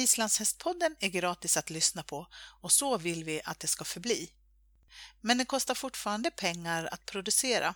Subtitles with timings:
[0.00, 2.26] Islandshästpodden är gratis att lyssna på
[2.60, 4.30] och så vill vi att det ska förbli.
[5.20, 7.74] Men det kostar fortfarande pengar att producera.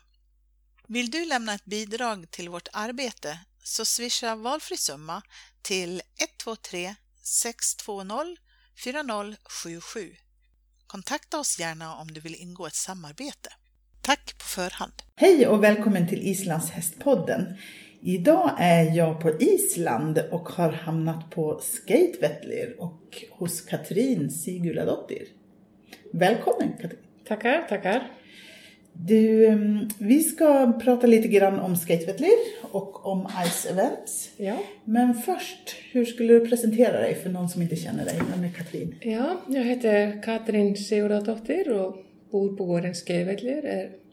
[0.88, 5.22] Vill du lämna ett bidrag till vårt arbete så swisha valfri summa
[5.62, 8.36] till 123 620
[8.84, 10.16] 4077.
[10.86, 13.52] Kontakta oss gärna om du vill ingå ett samarbete.
[14.02, 14.92] Tack på förhand!
[15.16, 17.58] Hej och välkommen till Islands hästpodden.
[18.06, 25.22] Idag är jag på Island och har hamnat på Skatevettlir och hos Katrin Siguladottir.
[26.12, 27.00] Välkommen Katrin!
[27.28, 28.10] Tackar, tackar!
[28.92, 34.30] Du, mm, vi ska prata lite grann om Skatevettlir och om Ice Events.
[34.36, 34.56] Ja.
[34.84, 38.20] Men först, hur skulle du presentera dig för någon som inte känner dig?
[38.34, 38.94] Vem är Katrin?
[39.00, 41.96] ja, jag heter Katrin Siguradottir och
[42.30, 43.64] bor på gården Skavettlir.
[43.64, 44.03] Är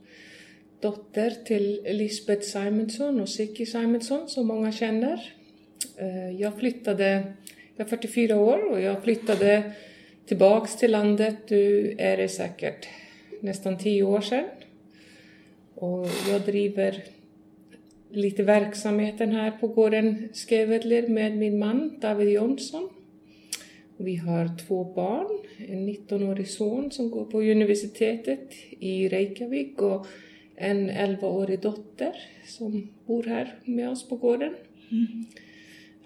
[0.82, 5.34] dotter till Lisbeth Simonsson och Siki Simonsson som många känner.
[5.98, 7.34] Eh, jag flyttade,
[7.76, 9.72] jag är 44 år och jag flyttade
[10.26, 12.88] tillbaks till landet, nu är det säkert
[13.40, 14.46] nästan 10 år sedan.
[15.76, 17.04] Och jag driver
[18.10, 22.90] lite verksamheten här på gården Skevedler med min man David Jonsson.
[23.98, 30.08] Vi har två barn, en 19-årig son som går på universitetet i Reykjavik och
[30.62, 32.14] en 11-årig dotter
[32.46, 34.54] som bor här med oss på gården.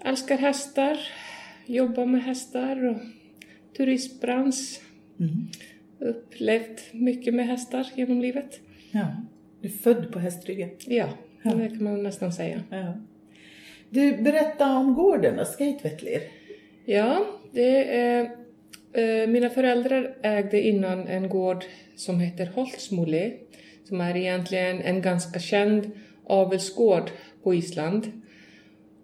[0.04, 0.98] Älskar hästar,
[1.66, 2.96] jobbar med hästar och
[3.76, 4.80] turistbransch.
[5.98, 8.60] Upplevt mycket med hästar genom livet.
[8.90, 9.06] Ja,
[9.60, 10.70] du är född på hästryggen.
[10.86, 11.08] Ja,
[11.42, 12.62] det kan man nästan säga.
[12.70, 12.94] Ja.
[13.90, 16.20] Du, berätta om gården och Skatevettlir.
[16.84, 18.30] Ja, det är,
[18.92, 21.64] eh, mina föräldrar ägde innan en gård
[21.96, 23.32] som heter Holtsmole,
[23.88, 25.90] som är egentligen en ganska känd
[26.24, 27.10] avelsgård
[27.42, 28.12] på Island.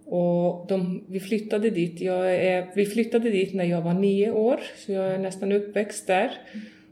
[0.04, 4.60] Och de, vi, flyttade dit, jag är, vi flyttade dit när jag var nio år,
[4.76, 6.30] så jag är nästan uppväxt där.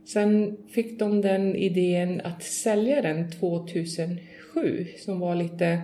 [0.05, 5.81] Sen fick de den idén att sälja den 2007, som var lite,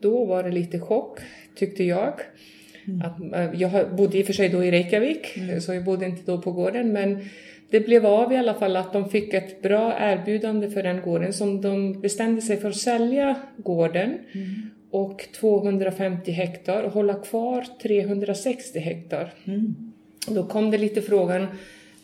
[0.00, 1.18] då var det lite chock,
[1.54, 2.14] tyckte jag.
[3.02, 5.26] Att, eh, jag bodde i och för sig då i Reykjavik,
[5.60, 7.28] så jag bodde inte då på gården, men
[7.70, 11.32] det blev av i alla fall att de fick ett bra erbjudande för den gården
[11.32, 14.18] som de bestämde sig för att sälja gården
[14.90, 19.32] och 250 hektar och hålla kvar 360 hektar.
[20.28, 21.46] Då kom det lite frågan,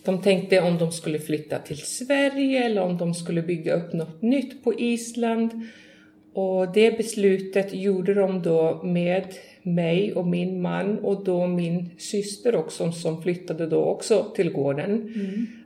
[0.05, 4.23] de tänkte om de skulle flytta till Sverige eller om de skulle bygga upp något
[4.23, 5.51] nytt på Island.
[6.33, 9.25] Och det beslutet gjorde de då med
[9.63, 15.15] mig och min man och då min syster också som flyttade då också till gården.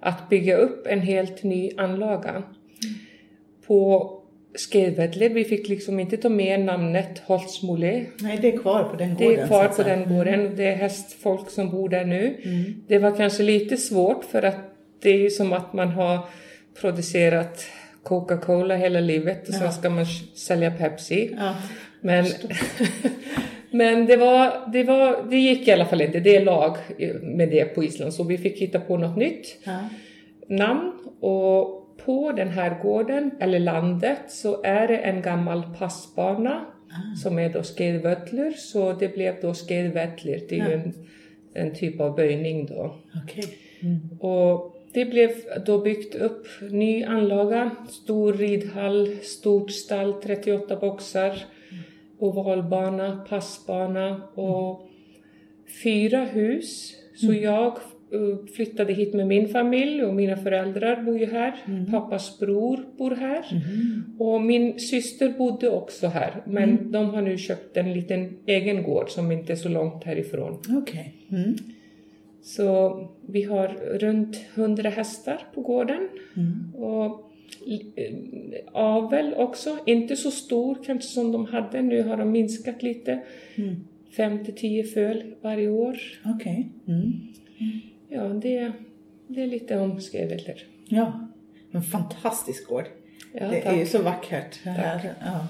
[0.00, 2.42] Att bygga upp en helt ny anlaga.
[3.66, 4.10] På
[4.56, 9.14] Skavettler, vi fick liksom inte ta med namnet Holtsmole Nej, det är kvar på den
[9.14, 9.40] det gården.
[9.40, 10.52] är kvar på den gården.
[10.56, 12.36] Det är hästfolk som bor där nu.
[12.86, 14.56] Det var kanske lite svårt för att
[15.02, 16.18] det är ju som att man har
[16.80, 17.64] producerat
[18.02, 21.34] Coca-Cola hela livet och sen ska man sälja Pepsi.
[21.38, 21.54] Ja.
[22.00, 22.26] Men,
[23.74, 26.20] men det, var, det, var, det gick i alla fall inte.
[26.20, 26.76] Det är lag
[27.22, 29.78] med det på Island så vi fick hitta på något nytt Ja.
[30.48, 36.64] namn och på den här gården, eller landet, så är det en gammal passbana
[37.22, 40.40] som är då Skeivöllur, så det blev då Skeivettlir.
[40.48, 40.92] Det är ju en,
[41.54, 42.96] en typ av böjning då.
[43.24, 43.44] Okej.
[44.20, 45.30] Och det blev
[45.66, 51.38] då byggt upp ny anlaga, stor ridhall, stort stall, 38 boxar,
[52.24, 54.88] ovalbana, passbana och
[55.82, 56.94] fyra hus.
[57.14, 61.54] Så jag eh, flyttade hit med min familj och mina föräldrar bor ju här.
[61.90, 63.44] Pappas bror bor här.
[64.18, 66.42] Och min syster bodde också här.
[66.46, 70.58] Men de har nu köpt en liten egen gård som inte är så långt härifrån.
[70.82, 71.14] Okej.
[71.30, 71.54] Mm.
[72.42, 73.68] Så vi har
[73.98, 76.08] runt 100 hästar på gården.
[76.74, 77.30] Och
[78.72, 81.82] avel också, inte så stor kanske som de hade.
[81.82, 83.20] Nu har de minskat lite.
[84.16, 85.98] 5 till 10 föl varje år.
[86.24, 86.68] Okej.
[86.88, 87.12] Mm.
[88.08, 88.72] Ja, det,
[89.26, 90.66] det är lite om Skavettler.
[90.88, 91.28] Ja,
[91.72, 92.84] en fantastisk gård.
[93.32, 93.76] Ja, det är tack.
[93.76, 95.14] ju så vackert här.
[95.20, 95.48] Ja.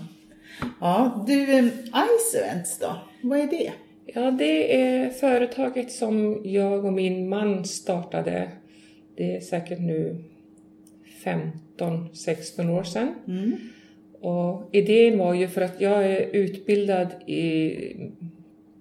[0.81, 1.71] ja, du, em,
[2.19, 2.97] Ice Events då?
[3.23, 3.73] Vad är det?
[4.07, 8.49] Ja, det är företaget som jag och min man startade.
[9.17, 10.25] Det är säkert nu
[11.25, 13.15] 15-16 år sedan.
[14.21, 17.75] Och idén var ju för att jag är utbildad i,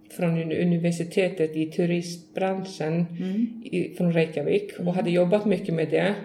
[0.10, 3.06] från universitetet i turistbranschen
[3.64, 6.16] i, från Reykjavik och hade jobbat mycket med det.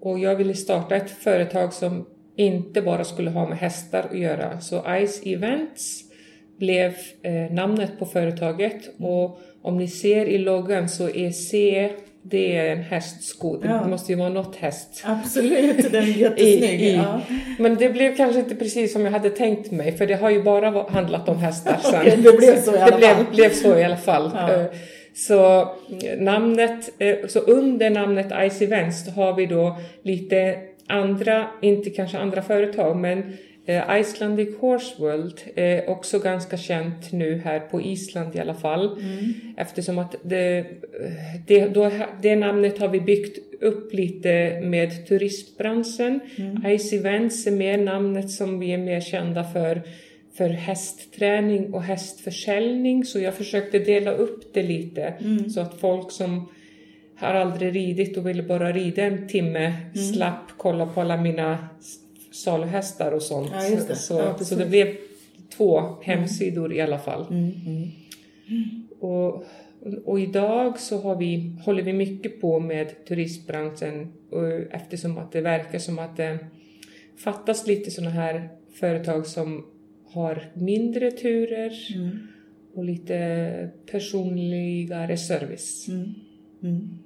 [0.00, 4.60] Och jag ville starta ett företag som inte bara skulle ha med hästar att göra.
[4.60, 6.04] Så Ice Events
[6.58, 11.90] blev eh, namnet på företaget och om ni ser i loggan så är C
[12.22, 13.56] det är en hästsko.
[13.56, 13.86] Det Ja.
[13.88, 15.02] måste ju vara något häst.
[15.06, 16.80] Absolut, den är I, jättesnygg.
[16.82, 16.94] i.
[16.94, 17.20] Ja.
[17.58, 20.42] Men det blev kanske inte precis som jag hade tänkt mig för det har ju
[20.42, 22.00] bara handlat om hästar sen.
[22.00, 23.26] Okej, det blev så i alla det blev, fall.
[23.34, 24.30] blev så i alla fall.
[24.34, 24.52] Ja.
[24.54, 24.64] Eh,
[25.14, 30.56] Så eh, namnet, eh, så under namnet Ice Events har vi då lite
[30.88, 33.36] andra, inte kanske andra företag, men
[34.00, 38.98] Icelandic Horse World är också ganska känt nu här på Island i alla fall.
[38.98, 39.34] Mm.
[39.56, 40.64] Eftersom att det, eh,
[41.46, 41.90] det, då,
[42.22, 46.20] det namnet har vi byggt upp lite med turistbranschen.
[46.36, 46.78] Mm.
[46.78, 49.82] Ice Events är mer namnet som vi är mer kända för
[50.34, 55.50] för hästträning och hästförsäljning så jag försökte dela upp det lite Mm.
[55.50, 56.48] så att folk som
[57.16, 59.64] har aldrig ridit och ville bara rida en timme
[59.94, 59.94] Mm.
[60.12, 61.58] slapp kolla på alla mina
[62.32, 63.50] saluhästar och sånt.
[63.52, 63.96] Ja, det.
[63.96, 64.96] Så, Ja, så det blev
[65.56, 67.26] två hemsidor i alla fall.
[67.30, 67.90] Mm, mm.
[69.00, 69.44] Och,
[70.04, 75.40] och idag så har vi, håller vi mycket på med turistbranschen och eftersom att det
[75.40, 76.38] verkar som att det
[77.24, 78.48] fattas lite sådana här
[78.80, 79.66] företag som
[80.10, 82.18] har mindre turer Mm.
[82.74, 85.88] och lite personligare service.
[86.62, 86.98] Mm.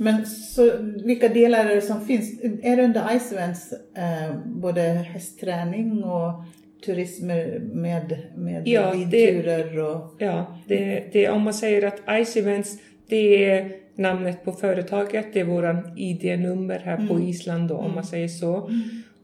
[0.00, 0.14] Mm.
[0.14, 0.72] Men så
[1.04, 2.40] vilka delar är det som finns?
[2.62, 6.44] Är det under Ice Events eh, både hästträning och
[6.86, 10.14] turism med, med, Ja, ridturer och...
[10.18, 15.40] Ja, det, det, om man säger att Ice Events, det är namnet på företaget, det
[15.40, 18.70] är våran ID-nummer här på Island då, om man säger så.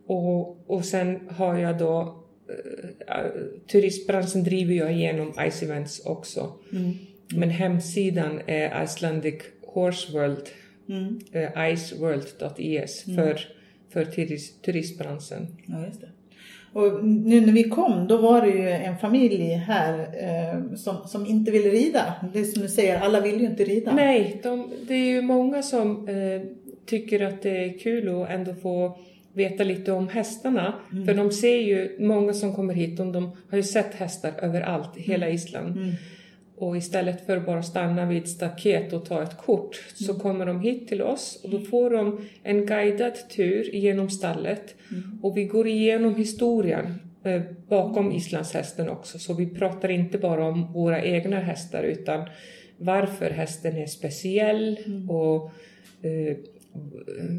[0.07, 2.25] Och, och sen har jag då,
[3.09, 3.25] eh,
[3.73, 6.53] turistbranschen driver jag igenom Ice Events också.
[6.73, 6.93] Mm.
[7.35, 10.49] Men hemsidan är Icelandic Horse World,
[10.89, 11.19] Mm.
[11.33, 13.41] eh, iceworld.es för,
[13.93, 15.47] för turist, turistbranschen.
[15.67, 16.09] Ja, just det.
[16.73, 21.27] Och nu när vi kom, då var det ju en familj här eh, som, som
[21.27, 22.15] inte ville rida.
[22.33, 23.95] Det är som du säger, alla vill ju inte rida.
[23.95, 26.43] Nej, de, det är ju många som eh,
[26.87, 28.99] tycker att det är kul att ändå få
[29.33, 30.75] veta lite om hästarna.
[31.07, 34.97] För de ser ju, många som kommer hit, de, de har ju sett hästar överallt
[34.97, 35.77] hela Island.
[35.77, 35.93] Mm.
[36.59, 40.47] Och istället för att bara stanna vid ett staket och ta ett kort så kommer
[40.47, 44.75] de hit till oss och då får de en guidad tur genom stallet.
[45.23, 46.95] Och vi går igenom historien
[47.25, 49.19] eh, bakom islandshästen också.
[49.19, 52.29] Så vi pratar inte bara om våra egna hästar utan
[52.79, 55.51] varför hästen är speciell och
[56.07, 56.37] eh,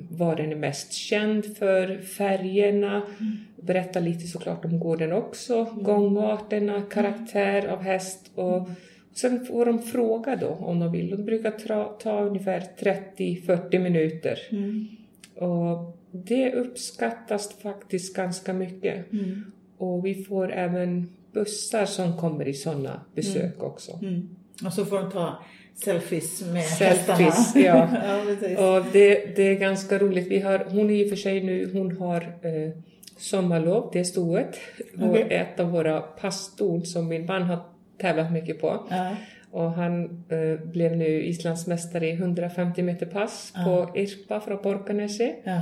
[0.10, 3.02] vad den är mest känd för, färgerna,
[3.56, 8.69] berätta lite såklart om gården också, gångarterna, karaktär av häst och
[9.19, 11.10] sen får de fråga då om de vill.
[11.10, 14.40] Det brukar ta, ta ungefär 30-40 minuter.
[14.52, 14.88] Mm.
[15.36, 19.12] Och det uppskattas faktiskt ganska mycket.
[19.12, 19.52] Mm.
[19.78, 24.00] Och vi får även bussar som kommer i sådana besök också.
[24.02, 24.30] Mm.
[24.66, 25.44] Och så får de ta
[25.75, 27.66] selfies med Selfies, hästarna.
[27.66, 27.90] ja.
[28.58, 28.78] ja.
[28.78, 30.28] Och det, det är ganska roligt.
[30.28, 32.72] Vi har, hon är i och för sig nu, hon har eh,
[33.18, 34.58] sommarlov, det är stoet.
[35.02, 35.28] Och Okej.
[35.30, 37.60] ett av våra passton som min man har
[37.98, 38.88] tävlat mycket på.
[38.90, 39.16] Ja.
[39.52, 45.36] Och han eh, blev nu islandsmästare i 150 meter pass på Irpa från Borkanäsi.
[45.44, 45.62] Ja.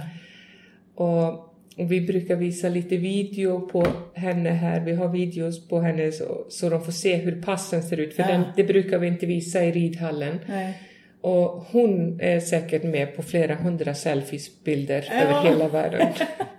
[0.96, 4.80] Och, vi brukar visa lite video på henne här.
[4.86, 8.14] Vi har videos på henne så, så de får se hur passen ser ut.
[8.16, 8.28] För Ja.
[8.30, 10.40] den, det brukar vi inte visa i ridhallen.
[10.48, 10.80] Nej.
[11.21, 15.16] Och hon är säkert med på flera hundra selfiesbilder Ja.
[15.21, 16.07] över hela världen.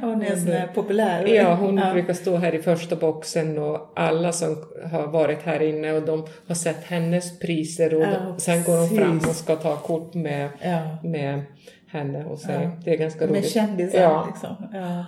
[0.00, 1.26] Hon är sån här populär.
[1.26, 1.92] Ja, hon ja.
[1.92, 4.56] brukar stå här i första boxen och alla som
[4.92, 8.76] har varit här inne och de har sett hennes priser och Ja, de, sen går
[8.76, 10.98] de fram och ska ta kort med, Ja.
[11.08, 11.42] med
[11.86, 12.50] henne och så.
[12.52, 12.70] Ja.
[12.84, 13.50] Det är ganska Med roligt.
[13.50, 14.26] kändisar Ja.
[14.32, 14.56] liksom.
[14.72, 15.06] Ja.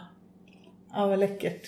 [0.95, 1.63] ja, vad läckert.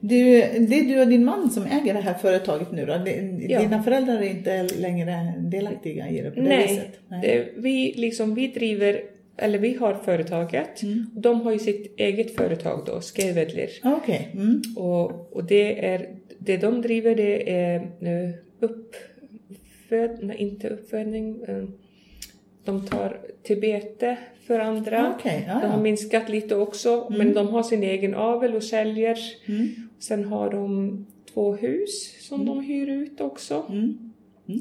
[0.00, 2.98] Du, det är du och din man som äger det här företaget nu då?
[2.98, 3.60] Det- Ja.
[3.60, 6.98] Dina föräldrar är inte längre delaktiga i det på det Nej, viset?
[7.22, 9.00] Det, vi, liksom, vi driver,
[9.36, 10.82] eller vi har företaget.
[10.82, 11.06] Mm.
[11.14, 13.70] Och de har ju sitt eget företag då, Skeivedlir.
[13.82, 14.30] Ah, Okej.
[14.34, 14.62] Mm.
[14.76, 17.88] Och, och det, är, det de driver det är
[18.60, 21.40] uppföd, nej, inte uppfödning.
[22.64, 25.14] De tar till bete för andra.
[25.18, 25.82] Okej, ja, De har ja.
[25.82, 29.18] minskat lite också, men de har sin egen avel och säljer.
[29.46, 29.68] Mm.
[29.98, 33.66] Sen har de två hus som de hyr ut också.
[33.68, 34.12] Mm.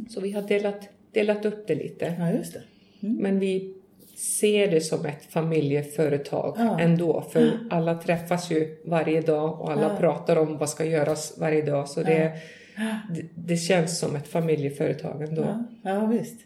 [0.09, 2.15] Så vi har delat, delat upp det lite.
[2.19, 2.61] Ja, just det.
[2.99, 3.73] Men vi
[4.21, 6.79] ser det som ett familjeföretag Ja.
[6.79, 7.21] ändå.
[7.21, 9.97] För alla träffas ju varje dag och alla Ja.
[9.99, 11.89] pratar om vad ska göras varje dag.
[11.89, 12.31] Så det,
[13.15, 15.41] det, det känns som ett familjeföretag ändå.
[15.41, 16.39] Ja, Ja, ja visst.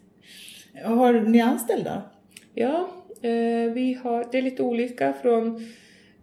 [0.84, 2.02] Har ni anställda?
[3.22, 5.68] eh, vi har, det är lite olika från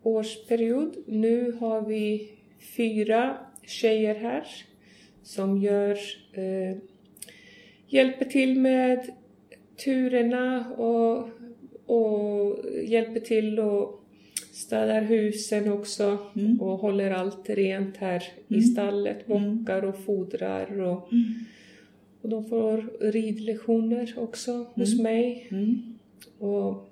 [0.02, 0.96] årsperiod.
[1.06, 2.30] Nu har vi
[2.76, 4.46] fyra tjejer här
[5.22, 5.98] som gör,
[6.32, 6.76] eh,
[7.88, 9.10] hjälper till med
[9.84, 11.28] turerna och,
[11.92, 14.04] och hjälper till och
[14.52, 16.60] städar husen också Mm.
[16.60, 21.08] och håller allt rent här i stallet, mockar och fodrar och,
[22.22, 25.48] och de får ridlektioner också hos mig.
[25.50, 25.98] Mm.
[26.38, 26.88] Och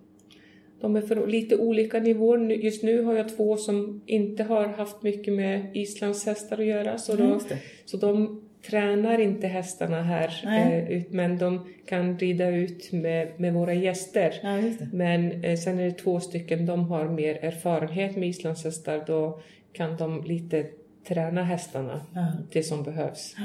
[0.80, 2.50] de är för lite olika nivåer.
[2.50, 6.98] Just nu har jag två som inte har haft mycket med islandshästar att göra.
[6.98, 7.40] Så, då,
[7.84, 10.40] så de tränar inte hästarna här.
[10.46, 14.34] Eh, ut, men de kan rida ut med, med våra gäster.
[14.42, 14.86] Ja.
[14.92, 19.04] Men eh, sen är det två stycken, de har mer erfarenhet med islandshästar.
[19.06, 19.40] Då
[19.72, 20.66] kan de lite
[21.08, 22.26] träna hästarna, Ja.
[22.52, 23.36] det som behövs.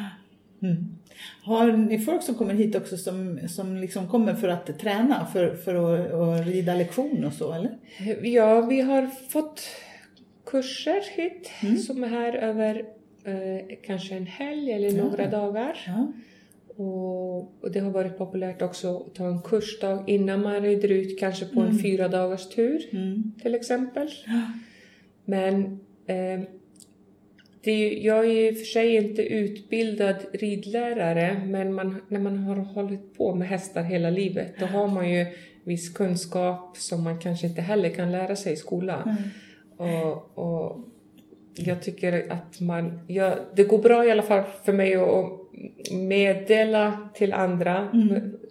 [0.62, 0.98] Mm.
[1.44, 5.56] Har ni folk som kommer hit också som, som liksom kommer för att träna, för,
[5.56, 7.78] för att, att rida lektion och så eller?
[8.24, 9.62] Ja, vi har fått
[10.46, 11.78] kurser hit Mm.
[11.78, 12.86] som är här över
[13.26, 15.78] eh, kanske en helg eller några dagar.
[15.88, 16.12] Ja.
[16.84, 21.20] Och, och det har varit populärt också att ta en kursdag innan man rider ut
[21.20, 23.32] kanske på en fyra dagars tur Mm.
[23.42, 24.10] till exempel.
[25.26, 26.42] Men eh,
[27.64, 32.56] är, ju- jag är och för sig inte utbildad ridlärare men man, när man har
[32.56, 35.26] hållit på med hästar hela livet då har man ju
[35.64, 39.16] viss kunskap som man kanske inte heller kan lära sig i skolan.
[39.78, 40.78] Och, och
[41.56, 45.26] jag tycker att man, ja, det går bra i alla fall för mig att
[45.92, 47.88] meddela till andra,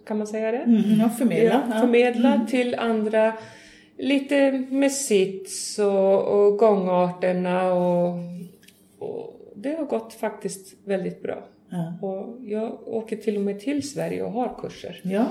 [0.07, 0.57] kan man säga det?
[0.57, 1.71] Mm, ja, förmedla.
[1.73, 3.33] Ja, förmedla till andra
[3.97, 8.19] lite med sits och, och gångarterna och,
[8.99, 11.43] och det har gått faktiskt väldigt bra.
[11.69, 12.07] Ja.
[12.07, 15.01] Och jag åker till och med till Sverige och har kurser.
[15.03, 15.25] Ja,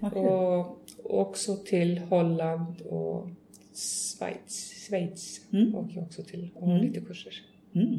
[0.00, 0.18] kul.
[0.18, 3.28] Och också till Holland och
[3.74, 4.86] Schweiz.
[4.88, 5.74] Schweiz Mm.
[5.74, 7.32] åker jag också till och har lite kurser.
[7.74, 7.98] Mm.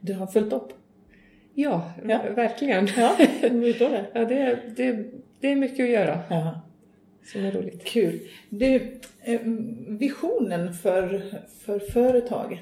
[0.00, 0.72] Du har följt upp?
[1.54, 2.22] Ja, Ja.
[2.36, 2.88] verkligen.
[2.96, 4.06] Ja, det?
[4.14, 5.04] Ja, det, det,
[5.40, 6.60] det är mycket att göra Ja.
[7.32, 7.84] som är roligt.
[7.84, 8.20] Kul.
[8.50, 9.40] Du, eh,
[9.88, 11.22] visionen för,
[11.64, 12.60] för företaget,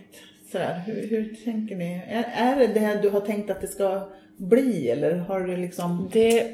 [0.53, 2.03] sådär, hur, hur tänker ni?
[2.09, 6.11] Är, är det det du har tänkt att det ska bli eller har du liksom...
[6.13, 6.47] Det,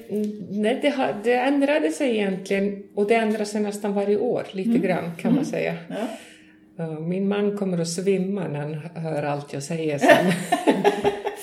[0.51, 4.79] nej, det, har, det ändrade sig egentligen och det ändrar sig nästan varje år, lite
[4.79, 5.75] grann kan man säga.
[5.89, 5.97] Ja.
[6.77, 10.33] Ja, Min man kommer att svimma när han hör allt jag säger sen.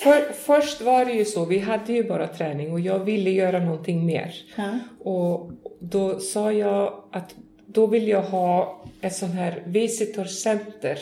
[0.02, 3.58] För, först var det ju så, vi hade ju bara träning och jag ville göra
[3.58, 4.34] någonting mer.
[4.56, 4.78] Ja.
[4.98, 7.34] Och då sa jag att
[7.66, 10.98] då vill jag ha ett sånt här visitor center.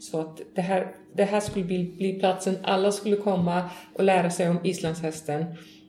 [0.00, 4.30] Så att det här, det här skulle bli, bli platsen, alla skulle komma och lära
[4.30, 5.44] sig om islandshästen.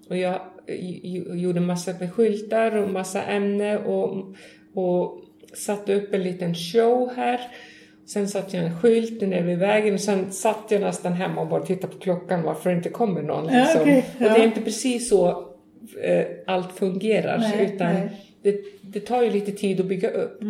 [0.10, 0.40] Och jag
[1.34, 4.36] gjorde massa med skyltar och massa ämne och,
[4.74, 5.20] och
[5.54, 7.42] satte upp en liten show här.
[8.06, 11.48] Sen satte jag en skylt nere vid vägen och sen satt jag nästan hemma och
[11.48, 13.54] bara tittade på klockan varför det inte kommer någon.
[13.54, 13.82] Ja, Liksom.
[13.82, 14.38] okej, Och det ja.
[14.38, 15.30] är inte precis så
[16.04, 18.10] eh, allt fungerar Nej, utan nej.
[18.42, 20.42] det, det tar ju lite tid att bygga upp.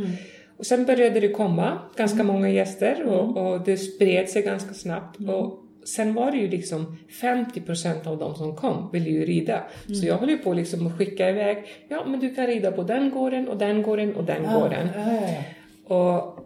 [0.60, 5.20] Och sen började det komma ganska många gäster och, och det spred sig ganska snabbt.
[5.30, 9.64] Och sen var det ju liksom 50% av de som kom ville ju rida.
[10.02, 12.84] Så jag höll ju på liksom att skicka iväg, ja men du kan rida på
[12.84, 14.90] den gården och den gården och den gården.
[14.96, 15.44] Ja, ja, ja.
[15.96, 16.46] Och,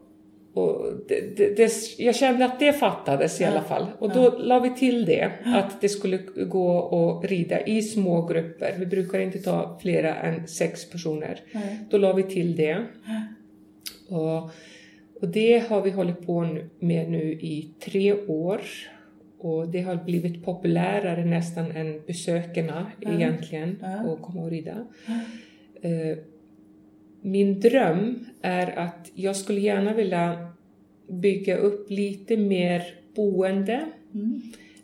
[0.53, 3.86] och det, det, det, jag kände att det fattades i alla fall.
[4.00, 6.17] Och då la vi till det, att det skulle
[6.48, 8.75] gå att rida i små grupper.
[8.77, 11.39] Vi brukar inte ta flera än sex personer.
[11.51, 11.79] Nej.
[11.89, 12.86] Då la vi till det.
[14.13, 14.51] Och,
[15.22, 18.62] och det har vi hållit på med nu i tre år.
[19.38, 23.88] Och det har blivit populärare nästan än besökarna egentligen, Ja.
[24.13, 24.88] att komma och rida.
[25.82, 26.17] Eh,
[27.22, 30.48] min dröm är att jag skulle gärna vilja
[31.10, 32.84] bygga upp lite mer
[33.15, 33.86] boende.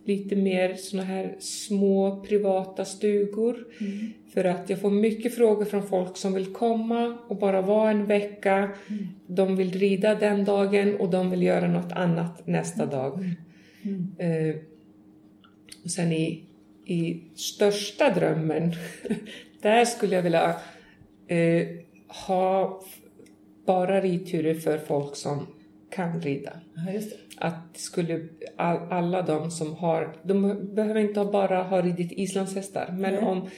[0.09, 3.57] Lite mer såna här små privata stugor.
[4.33, 8.05] För att jag får mycket frågor från folk som vill komma och bara vara en
[8.05, 8.69] vecka.
[9.27, 13.35] De vill rida den dagen och de vill göra något annat nästa dag.
[14.17, 14.55] Eh,
[15.83, 16.43] och sen i,
[16.85, 18.73] i största drömmen,
[19.61, 20.55] där skulle jag vilja
[21.27, 21.67] eh,
[22.27, 22.81] ha
[23.65, 25.47] bara ridturer för folk som
[25.89, 26.53] kan rida.
[26.75, 27.01] Ja.
[27.37, 33.13] Att skulle all, alla de som har, de behöver inte bara ha ridit islandshästar, men
[33.13, 33.23] Nej.
[33.23, 33.49] om,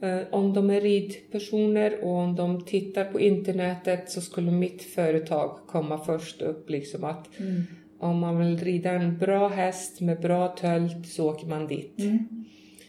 [0.00, 5.58] eh, om de är ridpersoner och om de tittar på internetet så skulle mitt företag
[5.66, 7.28] komma först upp liksom att
[7.98, 11.98] om man vill rida en bra häst med bra tölt så åker man dit.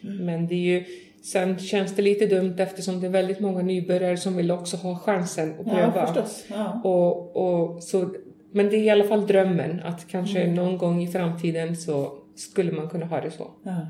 [0.02, 0.84] Men det är ju,
[1.22, 5.00] sen känns det lite dumt eftersom det är väldigt många nybörjare som vill också ha
[5.00, 6.14] chansen att pröva.
[6.16, 6.26] Ja.
[6.50, 6.82] Ja.
[6.84, 8.14] Och, och, så,
[8.52, 12.72] men det är i alla fall drömmen att kanske någon gång i framtiden så, skulle
[12.72, 13.52] man kunna ha det så.
[13.64, 13.88] Ja.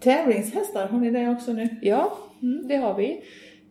[0.00, 1.68] Tävlingshästar, har ni det också nu?
[1.82, 2.18] Ja,
[2.68, 3.22] det har vi.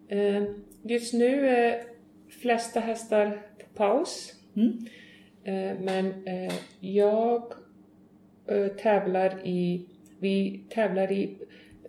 [0.08, 0.44] Eh,
[0.84, 1.84] Just nu är
[2.30, 4.34] flesta hästar på paus.
[4.56, 4.86] Mm.
[5.44, 7.44] Eh, Men eh, jag
[8.48, 9.86] eh, tävlar i,
[10.20, 11.38] vi tävlar i,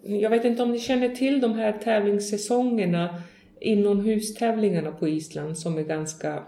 [0.03, 3.23] jag vet inte om ni känner till de här tävlingssäsongerna,
[3.61, 6.43] inomhustävlingarna på Island som är ganska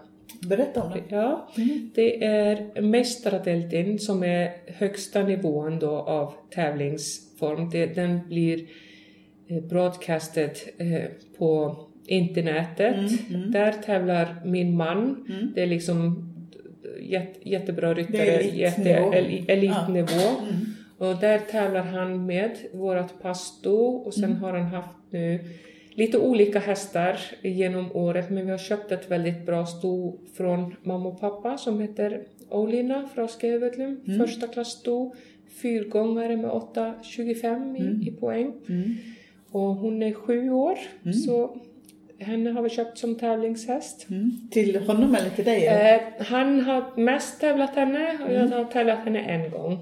[0.49, 1.03] Berätta om det.
[1.17, 1.91] Ja, Mm.
[1.95, 7.71] det är mästaradelten som är högsta nivån då av tävlingsform.
[7.71, 8.67] Det, den blir
[9.49, 11.77] eh, broadcasted eh, på
[12.07, 12.97] internetet.
[13.31, 15.27] Mm, Där tävlar min man.
[15.55, 16.27] Det är liksom
[17.01, 18.59] jätte, jättebra ryttare, elitnivå.
[18.61, 20.29] jätte, el, elitnivå.
[20.43, 20.57] Mm.
[20.99, 25.39] Och där tävlar han med vårat pasto och sen har han haft nu
[26.01, 31.09] lite olika hästar genom året men vi har köpt ett väldigt bra sto från mamma
[31.09, 34.01] och pappa som heter Olina från Skevetlum.
[34.19, 35.15] Första klass sto,
[35.63, 38.53] fyrgångare med 8,25 i, i poäng.
[38.69, 38.97] Mm.
[39.51, 40.79] Och hon är sju år
[41.27, 41.61] så
[42.19, 44.07] henne har vi köpt som tävlingshäst.
[44.11, 44.49] Mm.
[44.51, 45.67] Till honom eller till dig?
[45.67, 49.79] Eh, han har mest tävlat henne och jag har tävlat henne en gång.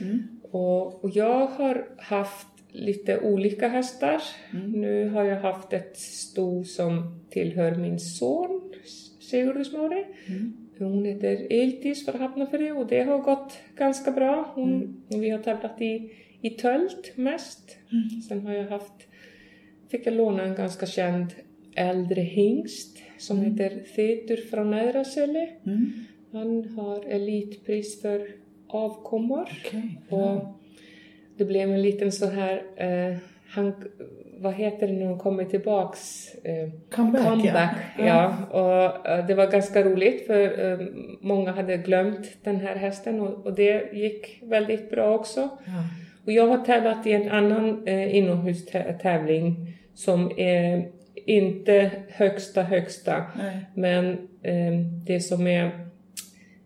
[0.00, 0.28] Mm.
[0.50, 4.22] Och, och jag har haft lite olika hästar.
[4.68, 8.72] Nu har jag haft ett sto som tillhör min son
[9.20, 10.04] Sigurd Småri.
[10.78, 14.52] Hon heter Eltis för Hafnarfjärd och det har gått ganska bra.
[14.54, 17.76] Hon, Vi har tävlat i, i tölt mest.
[18.28, 19.08] Sen har jag haft,
[19.90, 21.26] fick jag låna en ganska känd
[21.74, 25.48] äldre hingst som heter Thetur från Nädrasele.
[25.66, 25.92] Mm.
[26.32, 28.28] Han har elitpris för
[28.66, 29.48] avkommor.
[29.64, 30.00] Okej.
[30.08, 30.59] Och
[31.40, 33.16] det blev en liten så här, eh,
[33.48, 33.74] han,
[34.38, 36.34] vad heter det när de kommer tillbaks?
[36.44, 37.30] Eh, Comeback, ja.
[37.30, 38.34] comeback ja.
[38.50, 40.78] Och eh, det var ganska roligt för eh,
[41.20, 45.40] många hade glömt den här hästen och, och det gick väldigt bra också.
[45.40, 45.84] Ja.
[46.24, 49.56] Och jag har tävlat i en annan eh, inomhustävling
[49.94, 53.24] som är inte högsta högsta.
[53.38, 53.66] Nej.
[53.74, 54.10] Men
[54.42, 54.72] eh,
[55.06, 55.89] det som är,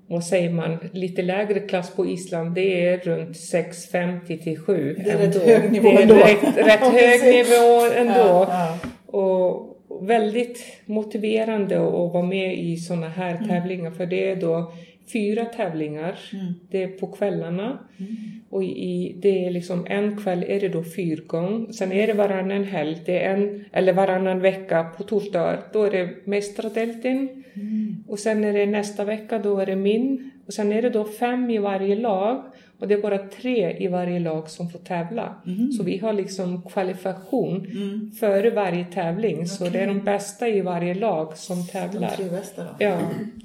[0.07, 4.97] vad säger man, lite lägre klass på Island det är runt 6,50 till 7.
[5.05, 5.47] Det är rätt ändå.
[5.47, 6.15] hög nivå ändå.
[6.15, 8.47] rätt, rätt Ja, hög nivå ändå.
[8.49, 13.49] Ja, Och väldigt motiverande att vara med i sådana här Mm.
[13.49, 14.73] tävlingar för det är då
[15.13, 16.19] fyra tävlingar.
[16.33, 16.45] Mm.
[16.71, 17.79] Det är på kvällarna.
[18.51, 21.73] Och i, det är liksom en kväll är det då fyrgång.
[21.73, 25.61] Sen är det varannan helg, det är en, eller varannan vecka på torsdagar.
[25.73, 27.29] Då är det mästaradelten.
[27.57, 27.84] Mm.
[28.15, 30.31] Och sen är det nästa vecka, då är det min.
[30.47, 32.43] Och sen är det då fem i varje lag.
[32.79, 35.35] Och det är bara tre i varje lag som får tävla.
[35.79, 38.11] Så vi har liksom kvalifikation Mm.
[38.21, 39.47] före varje tävling.
[39.47, 42.09] Så det är de bästa i varje lag som De tävlar.
[42.09, 42.71] tre bästa då?
[42.79, 42.97] Ja,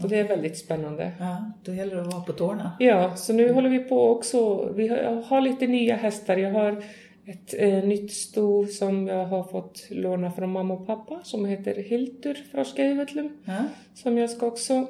[0.04, 1.12] och det är väldigt spännande.
[1.20, 2.72] Ja, då gäller det att vara på tårna.
[2.80, 4.70] Ja, så nu håller vi på också.
[4.76, 6.38] Vi har, har lite nya hästar.
[6.38, 6.84] Jag har
[7.30, 11.76] ett eh, nytt sto som jag har fått låna från mamma och pappa som heter
[11.76, 13.38] Hildur från Skevetlum.
[13.46, 13.64] Ja.
[13.94, 14.88] Som jag ska också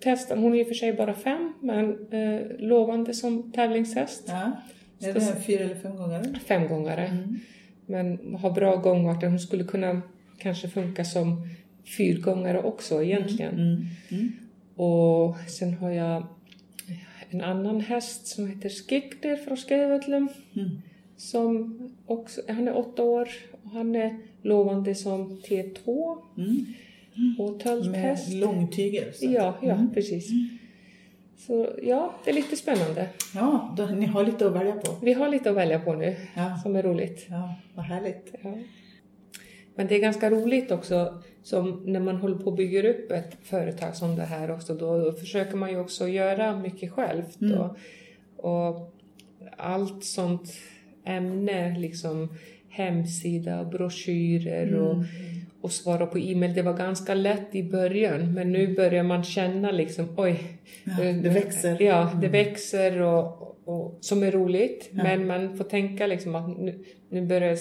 [0.00, 0.36] testa.
[0.36, 4.24] Hon är i och för sig bara fem, men eh, lovande som tävlingshäst.
[4.26, 4.52] ja.
[5.00, 6.38] Är det en fyra eller fem gånger?
[6.46, 7.28] Femgångare.
[7.86, 9.22] Men har bra gångart.
[9.22, 10.02] Hon skulle kunna
[10.38, 11.48] kanske funka som
[11.96, 13.54] fyrgångare också egentligen.
[13.54, 13.86] Mm.
[14.08, 14.32] Mm.
[14.76, 16.26] Och sen har jag
[17.30, 20.28] en annan häst som heter Skikner från Skevetlum.
[20.56, 20.82] Mm.
[21.18, 23.28] Som också, han är åtta år
[23.62, 26.66] och han är lovande som T2 Mm.
[27.38, 28.32] och Med tölthäst.
[28.34, 29.14] lång tygel.
[29.14, 30.30] så att- Ja, ja precis.
[31.46, 33.08] Så ja, det är lite spännande.
[33.34, 34.96] Ja, då, ni har lite att välja på.
[35.02, 37.26] Vi har lite att välja på nu Ja, som är roligt.
[37.30, 38.34] ja vad härligt.
[38.42, 38.58] Ja.
[39.74, 43.36] Men det är ganska roligt också som när man håller på och bygger upp ett
[43.42, 44.74] företag som det här också.
[44.74, 47.40] Då, då försöker man ju också göra mycket självt.
[47.40, 47.58] Mm.
[47.58, 47.76] Och,
[48.36, 48.94] och
[49.56, 50.52] allt sånt
[51.08, 52.28] ämne, liksom
[52.68, 55.06] hemsida, broschyrer och, Mm.
[55.60, 56.54] och svara på e-mail.
[56.54, 60.40] Det var ganska lätt i början men nu börjar man känna liksom oj.
[60.84, 61.82] Ja, det växer.
[61.82, 62.30] Ja, det Mm.
[62.32, 64.88] växer och, och, som är roligt.
[64.92, 65.02] Ja.
[65.02, 67.58] Men man får tänka liksom att nu, nu börjar det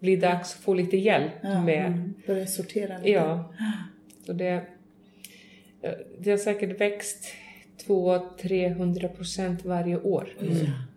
[0.00, 1.86] bli dags att få lite hjälp Ja, med.
[1.86, 2.14] mm.
[2.26, 3.10] Börja sortera lite.
[3.10, 3.52] Ja.
[4.26, 4.62] Så det,
[6.18, 7.26] det har säkert växt
[7.86, 10.28] 200-300 procent varje år.
[10.40, 10.56] Mm.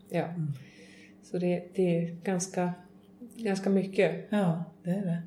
[0.10, 0.26] Ja.
[1.36, 2.74] Så det, det är ganska,
[3.36, 4.26] ganska mycket.
[4.30, 5.22] Ja, det är det.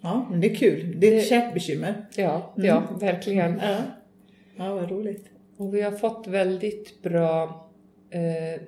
[0.00, 0.96] Ja, men det är kul.
[1.00, 2.06] Det är ett kärt bekymmer.
[2.16, 2.66] Ja, Mm.
[2.68, 3.60] ja verkligen.
[3.62, 3.76] Ja.
[4.56, 5.24] ja, vad roligt.
[5.56, 7.42] Och vi har fått väldigt bra
[8.10, 8.60] eh,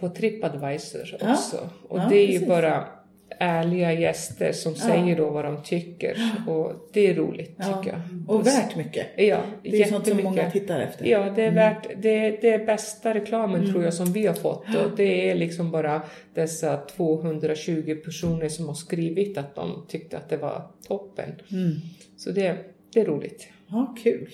[0.00, 1.32] på Tripadvisor Ja.
[1.32, 1.70] också.
[1.88, 2.88] Och Ja, det är ju bara
[3.38, 6.16] ärliga gäster som säger då vad de tycker.
[6.48, 8.30] Och det är roligt Ja, tycker jag.
[8.36, 9.06] Och värt mycket.
[9.16, 11.06] Ja, Det är sånt som många tittar efter.
[11.06, 14.64] Ja, det är, värt, det, det är bästa reklamen tror jag som vi har fått.
[14.84, 16.02] Och det är liksom bara
[16.34, 21.30] dessa 220 personer som har skrivit att de tyckte att det var toppen.
[22.16, 22.56] Så det,
[22.92, 23.48] det är roligt.
[23.68, 24.30] Ja, kul.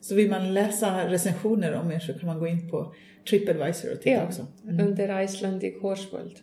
[0.00, 2.94] Så vill man läsa recensioner om er så kan man gå in på
[3.30, 4.46] Tripadvisor och titta Ja, också.
[4.64, 6.36] under Icelandic Horse World.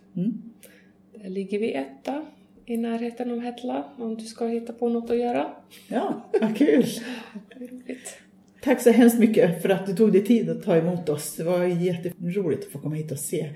[1.26, 2.26] Ligger vi etta
[2.66, 5.52] i närheten av Hetla om du ska hitta på något att göra.
[5.88, 6.86] Ja, vad kul.
[7.56, 8.18] Roligt.
[8.62, 11.36] Tack så hemskt mycket för att du tog dig tid att ta emot oss.
[11.36, 13.50] Det var jätteroligt att få komma hit och se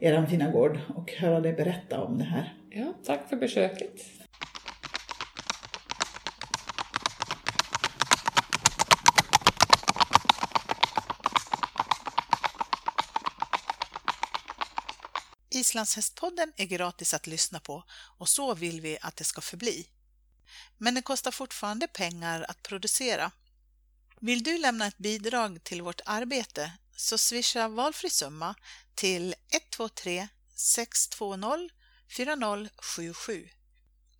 [0.00, 2.52] er fina gård och höra dig berätta om det här.
[2.70, 4.19] Ja, tack för besöket.
[15.60, 17.84] Islandshästpodden är gratis att lyssna på
[18.18, 19.88] och så vill vi att det ska förbli.
[20.78, 23.30] Men det kostar fortfarande pengar att producera.
[24.20, 28.54] Vill du lämna ett bidrag till vårt arbete så swisha valfri summa
[28.94, 31.68] till 123 620
[32.16, 33.48] 4077.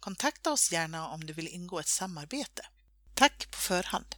[0.01, 2.67] Kontakta oss gärna om du vill ingå ett samarbete.
[3.15, 4.15] Tack på förhand!